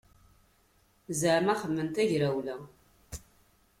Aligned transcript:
Zaɛma 1.19 1.53
xedmen 1.61 1.89
tagrawla. 1.95 2.57